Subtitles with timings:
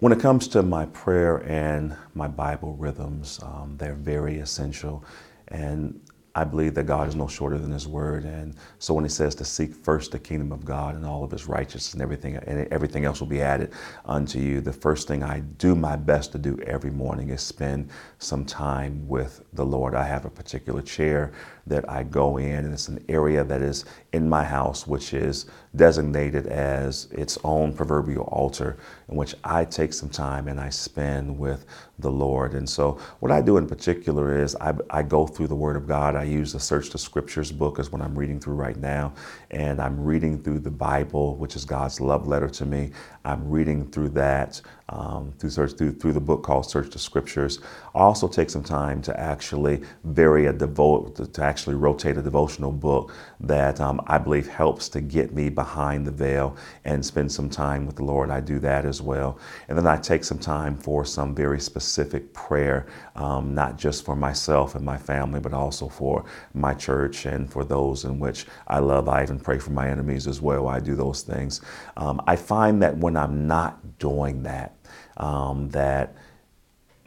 [0.00, 5.04] When it comes to my prayer and my Bible rhythms, um, they're very essential.
[5.48, 6.00] And
[6.36, 9.34] I believe that God is no shorter than His Word, and so when He says
[9.36, 12.68] to seek first the kingdom of God and all of His righteousness and everything, and
[12.72, 13.72] everything else will be added
[14.04, 17.90] unto you, the first thing I do my best to do every morning is spend
[18.18, 19.94] some time with the Lord.
[19.94, 21.32] I have a particular chair
[21.66, 25.46] that I go in, and it's an area that is in my house, which is
[25.76, 28.76] designated as its own proverbial altar,
[29.08, 31.64] in which I take some time and I spend with
[31.98, 32.54] the Lord.
[32.54, 35.86] And so, what I do in particular is I, I go through the Word of
[35.88, 36.16] God.
[36.16, 39.14] I use the Search the Scriptures book, as what I'm reading through right now,
[39.50, 42.92] and I'm reading through the Bible, which is God's love letter to me.
[43.24, 44.60] I'm reading through that
[44.90, 47.60] um, through, search, through, through the book called Search the Scriptures.
[47.94, 52.22] I also take some time to actually vary a devote to, to actually rotate a
[52.22, 57.32] devotional book that um, I believe helps to get me behind the veil and spend
[57.32, 58.30] some time with the Lord.
[58.30, 62.32] I do that as well, and then I take some time for some very specific
[62.34, 67.50] prayer, um, not just for myself and my family, but also for my church and
[67.50, 69.08] for those in which I love.
[69.08, 70.68] I even pray for my enemies as well.
[70.68, 71.60] I do those things.
[71.96, 74.76] Um, I find that when I'm not doing that
[75.16, 76.14] um, that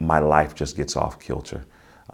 [0.00, 1.64] my life just gets off kilter.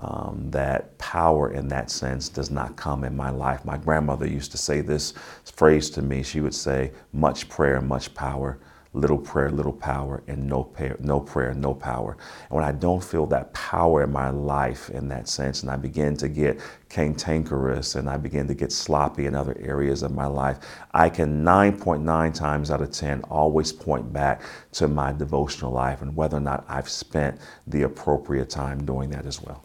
[0.00, 3.64] Um, that power in that sense does not come in my life.
[3.64, 6.24] My grandmother used to say this phrase to me.
[6.24, 8.58] She would say, much prayer, much power
[8.94, 12.16] little prayer, little power, and no prayer, no prayer, no power.
[12.48, 15.76] And when I don't feel that power in my life in that sense, and I
[15.76, 20.26] begin to get cantankerous and I begin to get sloppy in other areas of my
[20.26, 20.58] life,
[20.92, 26.14] I can 9.9 times out of 10 always point back to my devotional life and
[26.14, 29.64] whether or not I've spent the appropriate time doing that as well.